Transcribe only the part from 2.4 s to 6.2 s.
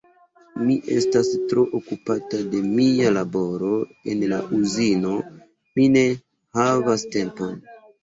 de mia laboro en la Uzino, mi ne